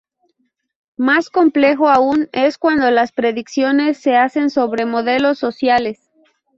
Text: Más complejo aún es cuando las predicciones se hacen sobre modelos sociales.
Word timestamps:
Más 0.97 1.29
complejo 1.29 1.87
aún 1.87 2.27
es 2.31 2.57
cuando 2.57 2.89
las 2.89 3.11
predicciones 3.11 3.99
se 3.99 4.15
hacen 4.15 4.49
sobre 4.49 4.85
modelos 4.87 5.37
sociales. 5.37 6.09